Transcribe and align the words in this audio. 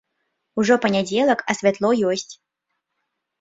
Ужо 0.61 0.77
панядзелак, 0.85 1.39
а 1.53 1.57
святло 1.59 1.91
ёсць. 2.13 2.33